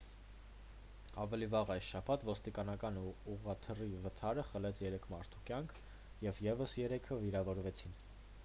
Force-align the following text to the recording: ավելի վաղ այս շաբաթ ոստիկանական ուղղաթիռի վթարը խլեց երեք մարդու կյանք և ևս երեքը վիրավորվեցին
ավելի 1.23 1.49
վաղ 1.55 1.73
այս 1.75 1.89
շաբաթ 1.95 2.25
ոստիկանական 2.29 2.97
ուղղաթիռի 3.03 3.89
վթարը 4.07 4.47
խլեց 4.51 4.81
երեք 4.87 5.05
մարդու 5.15 5.43
կյանք 5.51 5.75
և 6.29 6.41
ևս 6.49 6.75
երեքը 6.83 7.19
վիրավորվեցին 7.27 7.99